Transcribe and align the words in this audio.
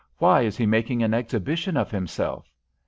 "Why 0.17 0.41
is 0.41 0.57
he 0.57 0.65
making 0.65 1.03
an 1.03 1.13
exhibition 1.13 1.77
of 1.77 1.91
himself?" 1.91 2.51